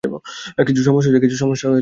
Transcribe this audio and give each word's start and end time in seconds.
কিছু 0.67 0.81
সমস্যা 0.83 1.67
হয়েছে? 1.69 1.79